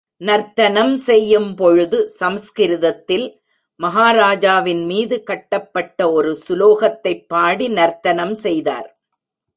[0.17, 3.41] நர்த்தனம் செய்யும் பொழுது, சம்ஸ்கிருதத்தில்
[3.83, 8.99] மஹாராஜாவின் மீது கட்டப்பட்ட ஒரு சுலோகத்தைப் பாடி நர்த்தனம் செய்தார்.